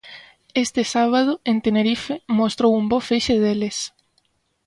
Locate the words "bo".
2.91-2.99